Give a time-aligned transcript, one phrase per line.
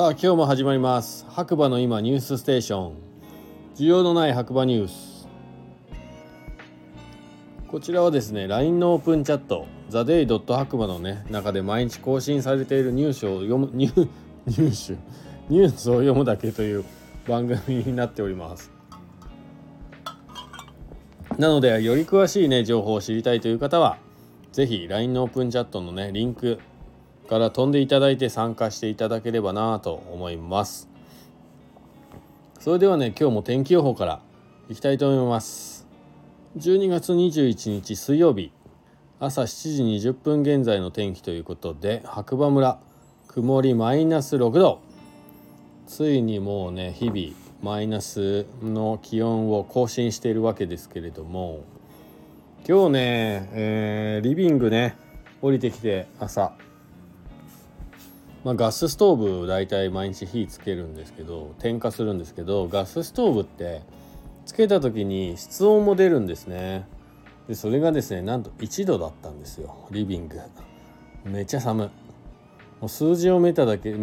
[0.00, 1.26] さあ今日も始まります。
[1.28, 2.94] 白馬の今ニュースステーション。
[3.76, 5.28] 需要のない白馬ニュース。
[7.68, 14.08] こちらはですね LINE のオープンチャットザデイドット白馬のね中で毎日更新されているニュースを読むニュ
[14.46, 14.96] ニュース
[15.50, 16.84] ニュースを読むだけという
[17.28, 18.70] 番組になっております。
[21.36, 23.98] なのでより詳しいね情報を知りたいという方は
[24.52, 26.58] 是非 LINE のオープンチャットのねリンク
[27.30, 30.90] から飛んでいただいて参加していただければなと思います。
[32.58, 34.20] それではね今日も天気予報から
[34.68, 35.86] いきたいと思います。
[36.58, 38.50] 12月21日水曜日
[39.20, 42.80] 朝7時20分現在の天気ということで白馬村
[43.28, 44.80] 曇りマイナス6度。
[45.86, 51.60] ついにもうね日々マイナスの気温を更新しているわけですけれども
[52.68, 54.96] 今日ね、えー、リビングね
[55.40, 56.54] 降りてきて朝
[58.44, 63.82] まあ、ガスストーブ大体毎日火つけるんですけど点火するんですけどガスストーブって
[64.46, 66.86] つけた時に室温も出るんですね。
[67.48, 69.86] でそれがですねなんと1度だったんですよ。
[69.90, 70.40] リビング。
[71.24, 71.90] めっちゃ寒
[72.80, 73.94] もう数字を見ただけ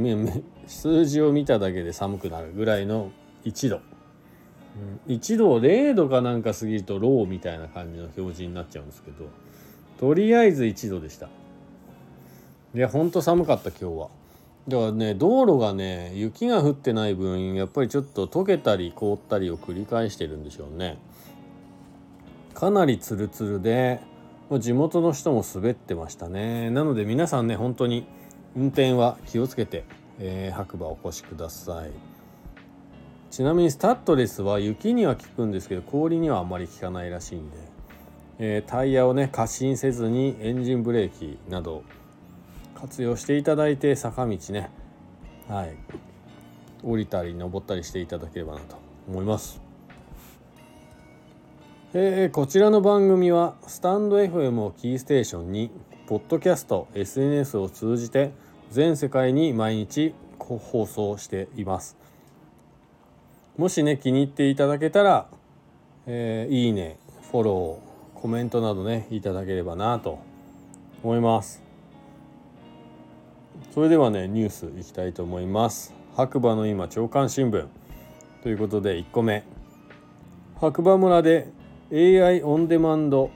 [0.68, 3.10] 数字を見ただけで寒くなるぐらいの
[3.44, 3.82] 1度、
[5.08, 9.26] 1度0度かなんか過ぎるとローみたいな感じの表示になっちゃうんですけど
[9.98, 11.28] とりあえず1度でした。
[12.76, 14.17] いやほんと寒かった今日は。
[14.68, 20.98] だからね道路がね雪が降ってない分やっぱりちょっと溶けたり凍ったりを繰り返してるんでしょうね。
[22.54, 24.02] かなりツルツルで
[24.60, 26.70] 地元の人も滑ってましたね。
[26.70, 28.06] なので皆さんね本当に
[28.56, 29.86] 運転は気をつけて、
[30.20, 31.92] えー、白馬お越しください。
[33.30, 37.58] ちなみにスタッドレスは雪には効くんですけど氷にはあんまり効かないらしいんで、
[38.40, 41.84] えー、タイヤをね過信せずにエンジンブレーキなど
[42.80, 44.70] 活用していただいて坂道ね。
[45.50, 45.76] はい。
[46.84, 49.60] 降りたり登ったりしていただければなと思います。
[51.94, 55.72] えー、こちらの番組はスタンド FM をキーステーションに
[56.06, 58.32] ポッドキャスト SNS を通じて
[58.70, 61.98] 全世界に毎日放送しています。
[63.58, 65.28] もしね気に入っていただけたら、
[66.06, 67.00] えー、いいね
[67.32, 70.20] フォローコメントなどねいただければなと
[71.04, 71.67] 思います。
[73.78, 75.94] それではねニュースいきたいと思います。
[76.16, 77.68] 白馬の今朝刊新聞。
[78.42, 79.44] ということで1個目。
[80.60, 81.52] 白馬村で
[81.92, 83.30] AI オンデマンド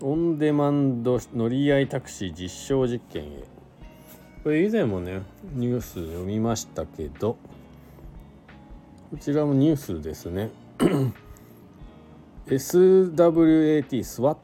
[0.00, 3.42] オンデマンド乗り合いタクシー実証実験へ。
[4.44, 7.36] これ以前もねニュース読みましたけど
[9.10, 10.50] こちらもニュースですね。
[12.46, 14.36] SWAT SWAT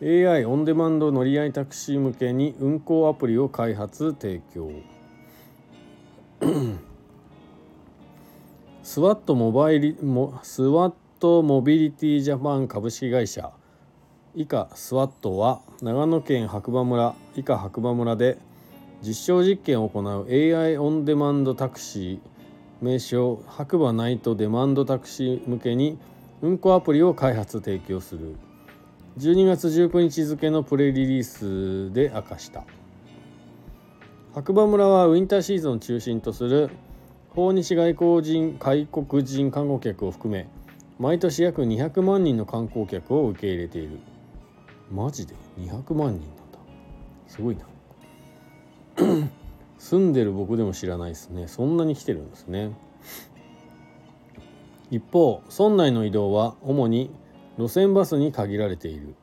[0.00, 4.70] AI オンデマンド乗り合いタクシー向けに運行アプリを開発提供。
[8.84, 13.50] スワットモバイリモスワットモビリティジャパン株式会社。
[14.36, 18.38] 以下スワットは長野県白馬村以下白馬村で
[19.02, 25.98] 実証実験を行う AI オンデマンドタクシー名称白馬ナイトデマンドタクシー向けに
[26.40, 28.36] 運行アプリを開発提供する。
[29.18, 32.62] 12月19日付のプレリリースで明かした。
[34.32, 36.70] 白馬村はウィンターシーズンを中心とする
[37.30, 40.46] 訪日外国人外国人観光客を含め
[41.00, 43.98] 毎年約200万人の観光客を受け入れている。
[44.92, 46.58] マジで200万人なんだ。
[47.26, 47.66] すごいな。
[49.78, 51.48] 住んでる僕でも知らないですね。
[51.48, 52.70] そんなに来てるんですね。
[54.92, 57.10] 一方村内の移動は主に
[57.58, 59.16] 路線バスに限られている。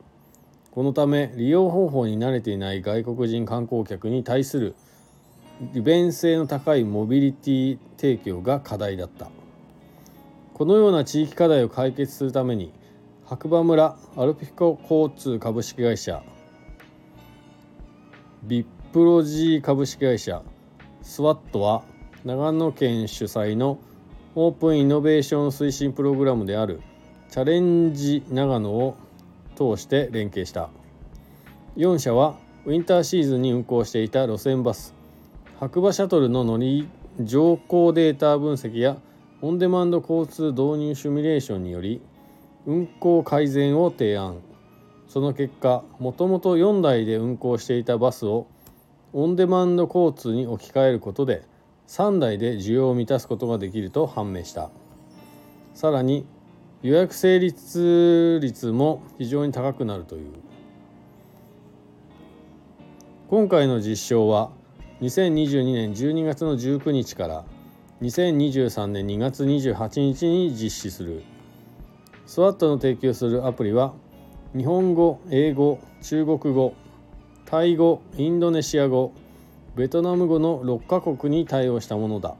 [0.70, 4.74] このため利用方法に慣れていない外国人観光客に対する
[5.72, 9.30] 利便性の高いモビリティ提供が課題だった。
[10.52, 12.72] このような地域課題を解決するために
[13.24, 16.22] 白馬村アルピコ交通株式会社
[18.42, 20.42] ビップロジー株式会社
[21.02, 21.84] スワットは
[22.24, 23.78] 長野県主催の
[24.34, 26.80] オープンイノベーション推進プログラムである
[27.30, 28.96] チャレンジ長野を
[29.56, 30.70] 通して連携した。
[31.76, 34.94] 4社はウィンターシーズンに運行していた路線バス。
[35.60, 36.88] 白馬シャトルの乗り
[37.20, 38.96] 乗降データ分析や
[39.42, 42.00] オンデマンド交通導入シミュレーションにより
[42.66, 44.38] 運行改善を提案。
[45.08, 48.48] その結果もともと4台で運行していたバスを
[49.12, 51.42] オンデマンド交通に置き換えることで
[51.88, 54.70] 3台で需要を満たすことができると判明した。
[55.74, 56.26] さらに
[56.82, 60.32] 予約成立率も非常に高くなるという。
[63.28, 64.50] 今回の実証は
[65.00, 67.44] 2022年12月の19日から
[68.02, 71.22] 2023年2月28日に実施する。
[72.26, 73.94] SWAT の提供するアプリは
[74.56, 76.74] 日本語英語中国語
[77.46, 79.12] タイ語インドネシア語
[79.76, 82.36] ベトナム語の6カ国に対応したものだ。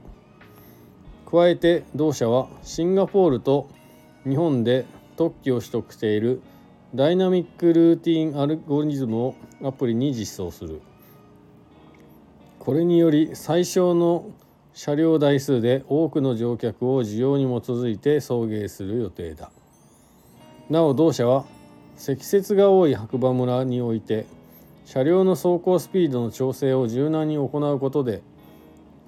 [1.29, 3.67] 加えて同社はシンガポールと
[4.27, 4.85] 日本で
[5.15, 6.41] 特許を取得している
[6.93, 10.81] ダイナミックルーティンアルゴリズムをアプリに実装する。
[12.59, 14.29] これにより最小の
[14.73, 19.51] 車両台数で多くの乗客を需要に基づいて送迎する予定だ。
[20.69, 21.45] なお同社は
[21.95, 24.25] 積雪が多い白馬村において
[24.85, 28.21] 車両の走行スピードの調整を柔軟に行うことで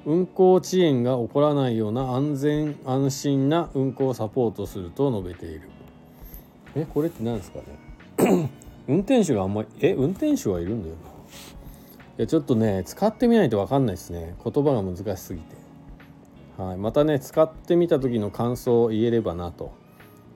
[0.05, 5.69] 運行遅延が起こらないような安全安心な運行をサポートすると述べている。
[6.75, 7.59] えこれって何ですか
[8.17, 8.49] ね？
[8.87, 11.01] 運転手があんまりえ運転手はいるんだよな。
[12.17, 14.35] いやちょっとね使ってみないと分かんないですね。
[14.43, 15.55] 言葉が難しすぎて。
[16.57, 16.77] はい。
[16.77, 19.71] またね使ってみた時の感想を言えればなと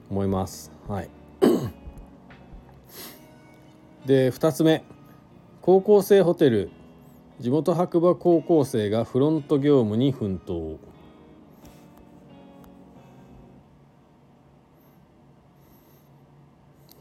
[0.09, 0.71] 思います。
[0.87, 1.09] はい。
[4.05, 4.83] で2つ目。
[5.61, 6.71] 高校生ホテル
[7.39, 10.77] 地元白馬高校生がフロント業務に奮闘。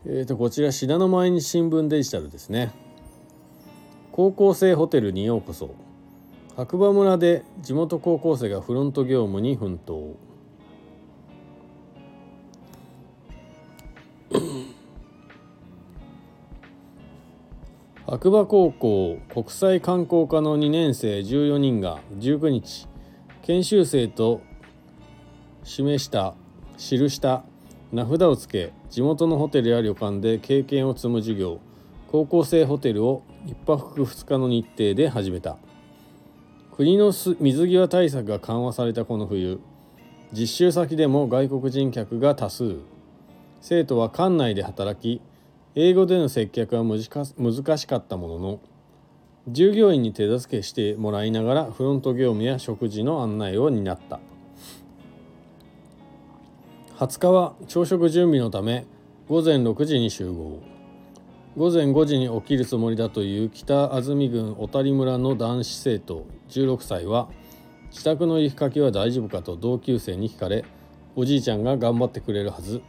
[0.04, 2.72] えーとこちら信濃毎日新聞デジタルですね。
[4.10, 5.74] 高校生ホテルにようこそ。
[6.56, 10.14] 白馬村で地元高校生がフロント業務に奮闘。
[18.12, 22.86] 白馬高校国際観光科の2年生14人が19日
[23.40, 24.42] 研修生と
[25.64, 26.34] 示した
[26.76, 27.42] 記した
[27.90, 31.58] 名札をつけ地元のホテルや旅館で経験を積む授業
[32.08, 35.56] 高校生ホテルを1泊2日の日程で始めた。
[36.76, 39.58] 国の水際対策が緩和されたこの冬
[40.34, 42.76] 実習先でも外国人客が多数。
[43.62, 45.22] 生徒は館内で働き
[45.74, 48.60] 英語での接客は難しかったものの
[49.48, 54.20] 従業員に手助けしてもらいながらフロント業務や食事の案内を担った。
[56.98, 58.84] 20日は朝食準備のため
[59.28, 60.60] 午前6時に集合。
[61.56, 67.28] 午前5時に起きるつもりだという北安住郡小谷村の男子生徒16歳は
[67.90, 70.66] 自宅の雪かきは大丈夫かと同級生に聞かれ
[71.16, 72.82] おじいちゃんが頑張ってくれるはず。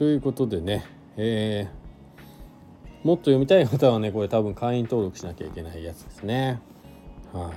[0.00, 0.86] ということでね、
[1.18, 6.58] えー、もっと読みたい方はねこれ多分会員登録しなきゃいけないやつですね。
[7.34, 7.52] は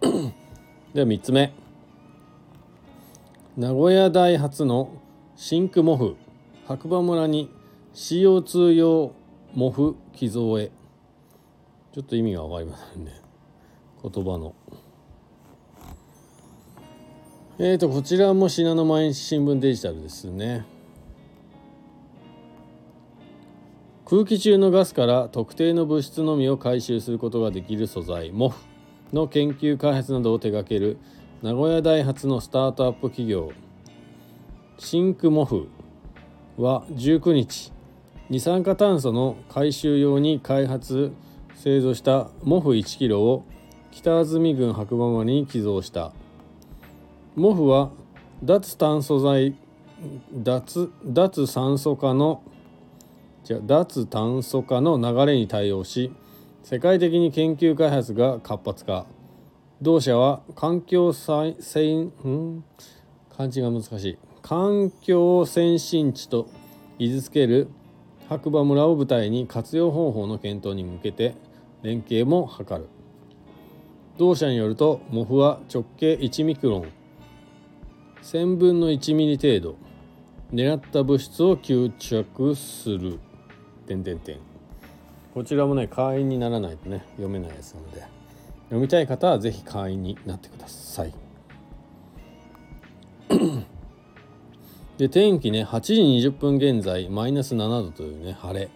[0.00, 0.06] い。
[0.94, 1.52] では3つ目。
[3.56, 4.92] 名古屋大初の
[5.34, 6.14] 真空モフ。
[6.68, 7.50] 白馬村に
[7.94, 9.12] CO2 用
[9.54, 10.70] モフ寄贈へ。
[11.92, 13.10] ちょっと意味が分かりませんね。
[14.04, 14.54] 言葉の。
[17.58, 20.77] えーとこちらも信濃毎日新聞デジタルですね。
[24.08, 28.54] 空気中のガスから特定の物質のみを回収することができる素材 MOF
[29.12, 30.96] の研究開発などを手掛ける
[31.42, 33.52] 名古屋大発のスタートアップ企業
[34.78, 35.68] シンクモフ
[36.56, 37.70] は19日
[38.30, 41.12] 二酸化炭素の回収用に開発
[41.54, 43.44] 製造したモフ1キロを
[43.90, 46.12] 北安住郡白馬に寄贈した。
[47.34, 47.90] モフは
[48.42, 49.56] 脱炭素剤
[50.32, 52.42] 脱脱酸素化の
[53.48, 56.12] じゃ脱炭素化の流れに対応し
[56.62, 59.06] 世界的に研究開発が活発化。
[59.80, 62.62] 同社は環境再生ん？
[63.34, 64.18] 漢字が難しい。
[64.42, 66.46] 環境先進地と
[66.98, 67.68] 位置づける
[68.28, 71.34] 白馬村を舞台に活用方法の検討に向けて
[71.82, 72.86] 連携も図る。
[74.18, 76.92] 同社によるとモフは直径1ミクロン
[78.20, 79.78] 1000分の1ミリ程度
[80.52, 83.18] 狙った物質を吸着する。
[83.88, 84.38] 点点点。
[85.34, 88.02] こちらもね会員にならないとね読めないやつなので。
[88.64, 91.14] 読みたい方は是非会員になってください。
[94.98, 95.94] で天気ね8時
[96.28, 98.68] 20分現在マイナス7度というね晴れ。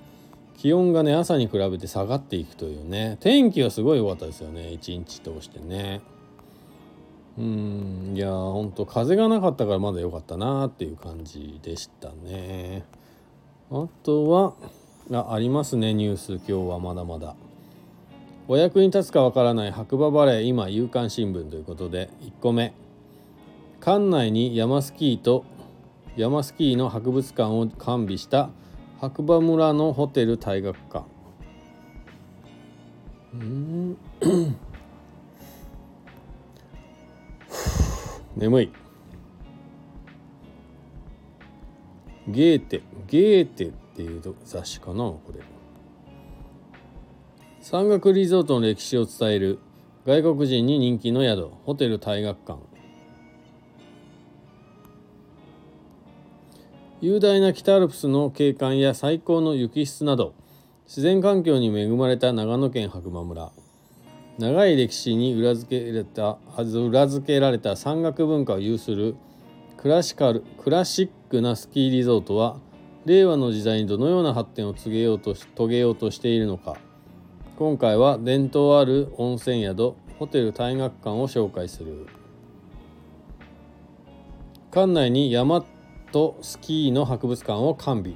[0.57, 6.01] 気温がね朝に比べて下がっていくというね天気はすごい良かったですよね一日通してね。
[7.37, 12.85] うんいやほんと風がなかったからまだ良かったなっていう感じでしたね。
[13.71, 14.55] あとは
[15.11, 16.33] あありますねニュース。
[16.35, 17.35] 今日はまだまだ。
[18.49, 22.73] お役に立つかわからない白馬バレー今夕刊新聞ということで1個目。
[23.81, 25.45] 館内に山スキーと
[26.17, 28.51] 山スキーの博物館を完備した
[29.01, 31.05] 白馬村のホテル大学館。
[33.35, 33.97] うん。
[38.37, 38.73] 眠い。
[42.29, 42.83] ゲーテ。
[43.09, 43.82] ゲーテ。
[43.93, 45.41] っていう雑誌かなこれ。
[47.61, 49.59] 山岳リゾートの歴史を伝える
[50.07, 52.59] 外国人に人気の宿ホテル大学館。
[57.01, 60.35] 雄大な北アルプスの景観や最高の雪質など
[60.87, 63.53] 自然環境に恵まれた長野県白馬村。
[64.39, 69.15] 長い歴史に裏付けられた裏付けられた山岳文化を有する
[69.77, 72.59] クラシカルクラシックなスキーリゾートは
[73.05, 76.77] 令和の時代にどのような発展を告げようと遂げようとしているのか。
[77.57, 82.07] 今回は伝統ある温泉宿ホテル大学館を紹介する。
[84.71, 85.65] 館内に山
[86.13, 88.15] とスキーの博物館を完備。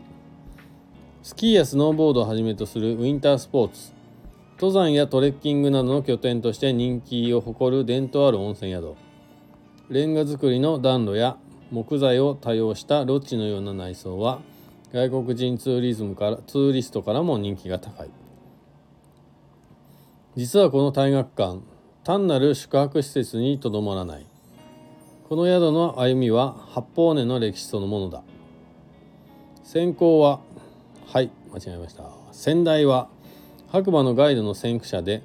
[1.24, 3.92] スキーやスノーボードをはじめとするウィンタースポーツ。
[4.52, 8.94] 登山やトレッキングなどの拠点として人気を誇る伝統ある温泉宿。
[9.90, 11.36] レンガ造りの暖炉や
[11.72, 14.40] 木材を多用したロッジのような内装は
[14.92, 18.10] 外国人ツーリズムからツーリストからも人気が高い。
[20.36, 21.60] 実はこの大学館
[22.04, 24.26] 単なる宿泊施設にとどまらない。
[25.28, 28.22] この宿の歩みは八方根の歴史そのものだ。
[29.64, 30.40] 先行は
[31.06, 32.04] はい間違えました。
[32.30, 33.08] 先代は
[33.68, 35.22] 白馬のガイドの先駆者で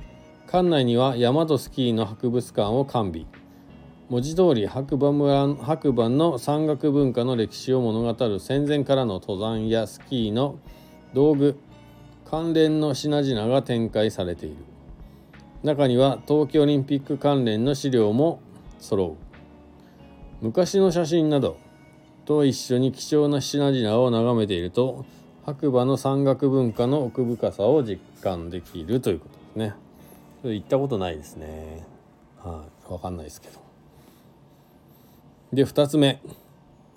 [0.47, 3.40] 館内には山とスキーの博物館を完備。
[4.11, 10.59] 文字通り白馬村白馬の山岳文化の歴史を物語る戦前からの登山やスキーの
[11.13, 11.57] 道具
[12.29, 14.57] 関連の品々が展開されている
[15.63, 18.41] 中には冬季オリンピック関連の資料も
[18.79, 19.15] 揃う
[20.41, 21.55] 昔の写真など
[22.25, 25.05] と一緒に貴重な品々を眺めていると
[25.45, 29.73] 白馬の山岳文化の奥深さを実感できるということですね。
[30.43, 31.87] 行ったことないですね。
[32.43, 33.70] はい、わかんないですけど。
[35.53, 36.21] で2つ目。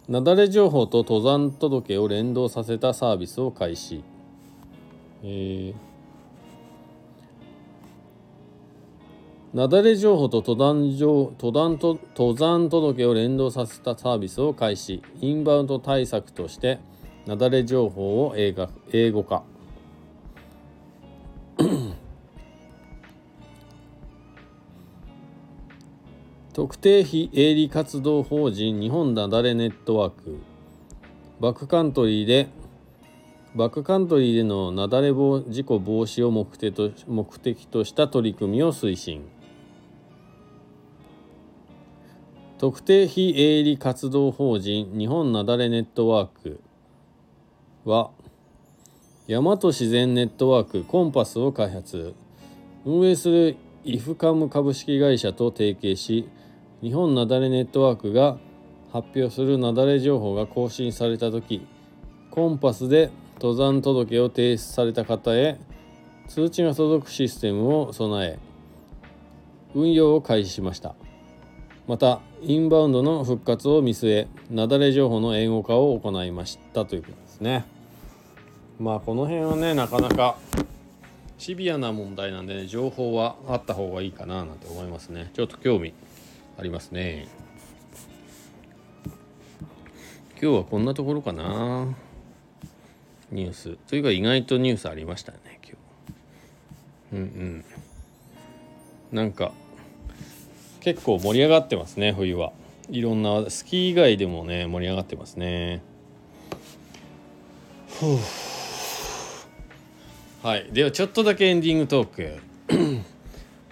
[0.09, 4.05] 雪崩情報と登山届を連動させたサービスを開始。
[5.25, 5.75] えー。
[9.53, 10.97] 雪崩情報と登山
[11.37, 15.03] 登山と登山届を連動させたサービスを開始。
[15.21, 16.79] インバウンド対策として
[17.27, 18.53] 雪崩情報を英
[19.11, 19.43] 語化。
[26.55, 30.39] 特定非営利活動法人日本雪崩ネットワーク。
[31.41, 32.47] バックカントリーで
[33.57, 39.25] バックカントリーでの雪崩事故防止を目的と目的とした取り組みを推進。
[42.59, 46.61] 特定非営利活動法人日本なだれネットワーク
[47.85, 48.13] は
[49.27, 52.15] 大和自然ネットワークコンパスを開発。
[52.85, 56.29] 運営するイフカム株式会社と提携し
[56.85, 58.37] 日本なだれネットワークが
[58.93, 61.67] 発表するなだれ情報が更新された時
[62.31, 63.11] コンパスで
[63.41, 65.59] 登山届を提出された方へ
[66.29, 68.39] 通知が届くシステムを備え
[69.75, 70.95] 運用を開始しました。
[71.89, 77.65] またインバウンドの復活を見据え雪崩情報の英語化を行いましたということですね。
[78.79, 80.37] まあこの辺はねなかなか
[81.39, 85.31] シビアな問題なんで、ね、情報はあった方がいいかななんて思いますね。
[85.33, 85.95] ちょっと興味
[86.57, 87.29] ありますね。
[90.41, 91.87] 今日はこんなところかな。
[93.31, 93.77] ニュース。
[93.89, 95.77] というか意外とニュースありましたね今
[97.13, 97.17] 日。
[97.17, 97.65] うんうん。
[99.13, 99.53] なんか
[100.81, 102.53] 結構盛り上がってますね冬は。
[102.91, 105.83] いろんなスキー以外でもね盛り上がってますね。
[110.43, 110.69] はい。
[110.73, 112.39] ではちょっとだけエンディングトーク。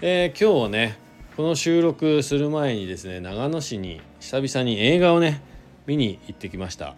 [0.01, 1.02] えー、今日はね
[1.35, 5.41] この収録する前にですね長野市に久々に映画をね
[5.87, 6.95] 見に行ってきました、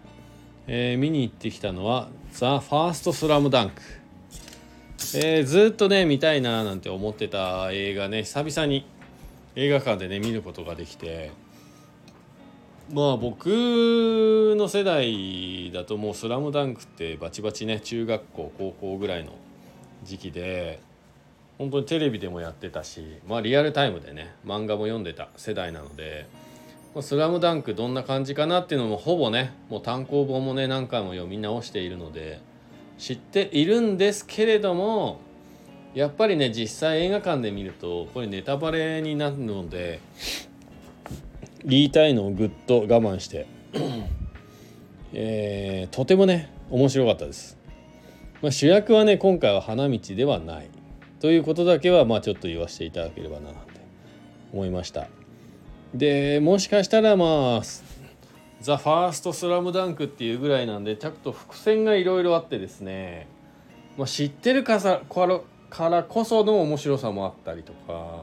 [0.67, 3.81] えー、見に行ってきたのは「ザ・ファーストスラムダンク
[5.15, 8.85] えー、ずっとね見たいななんて思ってた映画ね久々に
[9.55, 11.31] 映画館でね見ることができて。
[12.93, 19.31] まあ僕の世代だともう「スラムダンクってバチバチね中学校高校ぐらいの
[20.03, 20.79] 時期で
[21.57, 26.27] 本当にテレビでもやってたしまあリアルタイムでね漫画も読んでた世代なので
[27.01, 32.39] 「スラムダンクどんな感じかなっていうのもほぼねもう単行本もね何回も読み直しているので
[32.97, 35.19] 知っているんですけれども
[35.93, 39.99] やっぱりね実際映画館で見るとこれネタバレになるので
[41.65, 43.47] 言いたいのをぐっと我慢して
[45.17, 47.57] えー、とてもね面白かったです、
[48.41, 50.74] まあ、主役はね今回は花道ではない。
[51.25, 53.59] ということだけはまあちょっと言わせていただければなって
[54.53, 55.07] 思いました。
[55.91, 57.61] でもしかしたらまあ
[58.61, 63.25] 「ザ・ファーストスラムダンクっていうぐらいなんでちょっと伏線がいろいろあってですね、
[63.97, 65.01] まあ、知ってるから
[65.71, 68.21] からこその面白さもあったりとか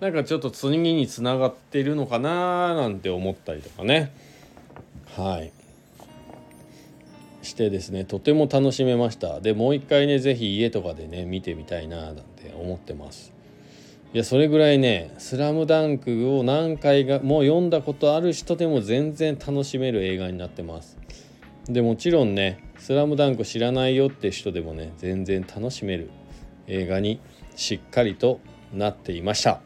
[0.00, 4.10] なんかちょっと次につながってるのかななんて思ったりとかね。
[5.18, 5.52] はい。
[7.42, 9.40] してですねとても楽しめました。
[9.40, 13.32] でもう一回ね是非家とかでね見てみたいななんて思ってます。
[14.14, 20.98] いやそれぐらいね「スラムダンクを何回がもう読んだことある人でも全然楽しめる映画になってます。
[21.66, 26.10] でもちろんね「スラムダンク知らないよって人でもね全然楽しめる
[26.66, 27.20] 映画に
[27.56, 28.40] しっかりと
[28.72, 29.60] なっていました。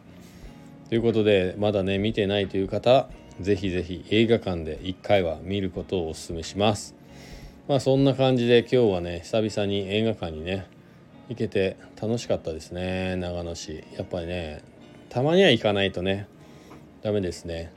[0.88, 3.08] ということでまだね見てないという方
[3.40, 6.94] ぜひぜひ映画館で1回は見ることをお勧めします。
[7.68, 10.66] まあそんな感じで今日はね久々に映画館にね
[11.28, 13.84] 行けて楽しかったですね長野市。
[13.96, 14.62] やっぱりね
[15.08, 16.28] たまには行かないとね
[17.02, 17.72] ダメですね。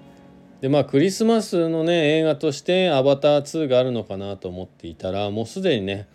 [0.62, 6.08] でまあクリスマスのね映画として「アバター2」があるのかなと思っていたらもうすでにね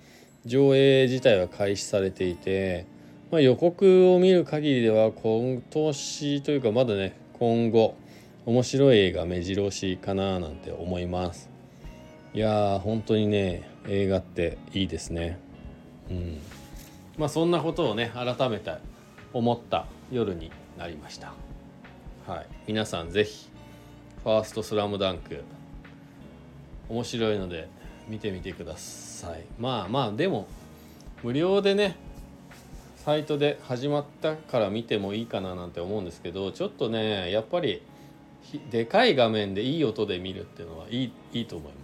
[0.45, 2.87] 上映自体は開始されていて
[3.35, 7.97] まあ、予告を見る限りでは今年というかまだね今後
[8.47, 11.51] 面白い映画目白押しかななんて思います。
[12.35, 15.39] いやー本当にね映画っていいですね。
[16.11, 16.41] うん。
[17.17, 18.73] まあそんなことをね改めて
[19.33, 21.33] 思った夜になりました。
[22.27, 22.47] はい。
[22.67, 23.49] 皆さん是非
[24.25, 25.45] ファーストスラムダンク
[26.89, 27.69] 面白いので
[28.09, 29.45] 見てみてください。
[29.61, 30.49] まあまあでも
[31.23, 31.95] 無料でね
[32.97, 37.81] サイトで始まったから見てもいいかななんて思うんですけどちょっとねやっぱり
[38.73, 41.84] でかい画面でいい音で見るっていうのはいいいいと思いま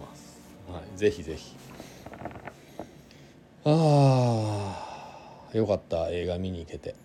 [0.71, 1.55] はい、ぜひぜひ。
[3.63, 6.95] ああよかった映画見に行けて。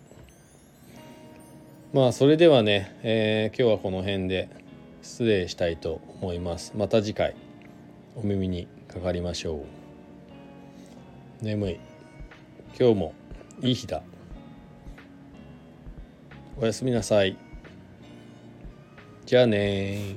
[1.93, 4.49] まあそれではね、えー、今日はこの辺で
[5.01, 6.73] 失礼したいと思います。
[6.75, 7.35] また次回
[8.15, 9.65] お耳にかかりましょ
[11.41, 11.45] う。
[11.45, 11.79] 眠い。
[12.79, 13.13] 今日も
[13.59, 14.03] いい日だ
[16.61, 17.35] おやすみなさい
[19.25, 20.15] じゃあね